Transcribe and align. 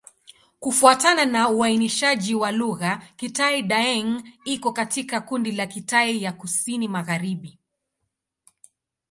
Kufuatana 0.59 1.25
na 1.25 1.49
uainishaji 1.49 2.35
wa 2.35 2.51
lugha, 2.51 3.01
Kitai-Daeng 3.17 4.23
iko 4.45 4.73
katika 4.73 5.21
kundi 5.21 5.51
la 5.51 5.67
Kitai 5.67 6.23
ya 6.23 6.31
Kusini-Magharibi. 6.31 7.57